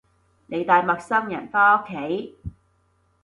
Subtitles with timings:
[0.47, 2.39] 你帶陌生人返屋企